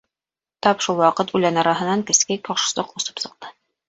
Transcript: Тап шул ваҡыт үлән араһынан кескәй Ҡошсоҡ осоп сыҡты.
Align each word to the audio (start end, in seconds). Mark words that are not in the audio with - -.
Тап 0.67 0.79
шул 0.85 0.95
ваҡыт 1.01 1.33
үлән 1.39 1.59
араһынан 1.63 2.01
кескәй 2.07 2.39
Ҡошсоҡ 2.49 2.97
осоп 3.01 3.23
сыҡты. 3.25 3.53